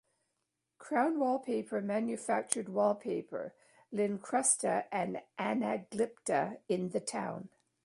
[0.79, 3.53] Crown Wallpaper manufactured wallpaper,
[3.93, 7.49] Lincrusta and Anaglypta in the town.